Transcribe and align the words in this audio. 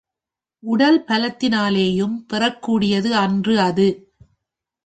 உடல் 0.63 1.03
பலத்தினாலேயும் 1.07 2.15
பெறக் 2.27 2.61
கூடியது 2.61 3.15
அன்று 3.15 3.59
அது. 3.59 3.87